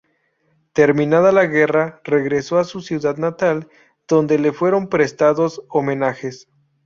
[0.73, 3.69] Terminada la guerra, regresó a su ciudad natal,
[4.07, 6.47] donde le fueron prestados homenajes.